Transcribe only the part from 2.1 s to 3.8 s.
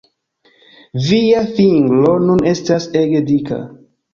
nun estas ege dika!